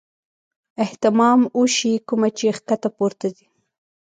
اهتمام 0.85 1.39
اوشي 1.57 1.93
کومه 2.07 2.29
چې 2.37 2.45
ښکته 2.57 2.89
پورته 2.97 3.27
ځي- 3.35 3.45